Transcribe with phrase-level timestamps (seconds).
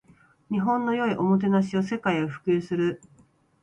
[0.49, 2.99] 日本の良いおもてなしを世界へ普及する